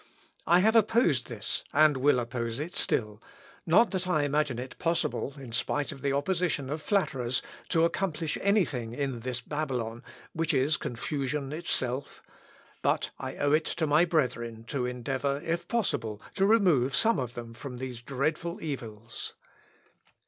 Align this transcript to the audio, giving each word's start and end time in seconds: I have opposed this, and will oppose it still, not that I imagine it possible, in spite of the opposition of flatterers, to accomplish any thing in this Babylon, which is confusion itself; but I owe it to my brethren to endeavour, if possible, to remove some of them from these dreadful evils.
I 0.47 0.61
have 0.61 0.75
opposed 0.75 1.27
this, 1.27 1.63
and 1.71 1.95
will 1.95 2.19
oppose 2.19 2.59
it 2.59 2.75
still, 2.75 3.21
not 3.67 3.91
that 3.91 4.07
I 4.07 4.23
imagine 4.23 4.57
it 4.57 4.79
possible, 4.79 5.35
in 5.37 5.51
spite 5.51 5.91
of 5.91 6.01
the 6.01 6.11
opposition 6.11 6.71
of 6.71 6.81
flatterers, 6.81 7.43
to 7.69 7.83
accomplish 7.83 8.35
any 8.41 8.65
thing 8.65 8.95
in 8.95 9.19
this 9.19 9.41
Babylon, 9.41 10.01
which 10.33 10.55
is 10.55 10.75
confusion 10.77 11.53
itself; 11.53 12.23
but 12.81 13.11
I 13.19 13.35
owe 13.35 13.51
it 13.51 13.65
to 13.65 13.85
my 13.85 14.03
brethren 14.05 14.63
to 14.69 14.87
endeavour, 14.87 15.39
if 15.45 15.67
possible, 15.67 16.19
to 16.33 16.47
remove 16.47 16.95
some 16.95 17.19
of 17.19 17.35
them 17.35 17.53
from 17.53 17.77
these 17.77 18.01
dreadful 18.01 18.59
evils. 18.59 19.35